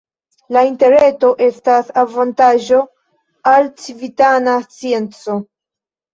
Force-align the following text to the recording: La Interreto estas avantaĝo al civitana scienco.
La 0.55 0.61
Interreto 0.69 1.29
estas 1.47 1.91
avantaĝo 2.05 2.81
al 3.53 3.71
civitana 3.85 4.57
scienco. 4.67 5.39